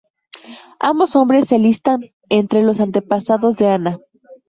[0.79, 3.99] Ambos hombres se listan entre los antepasados de Ana.